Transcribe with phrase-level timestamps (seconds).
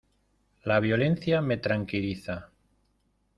[0.63, 2.49] La violencia me tranquiliza.